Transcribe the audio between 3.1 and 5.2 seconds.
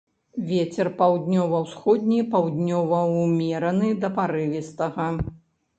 ўмераны да парывістага.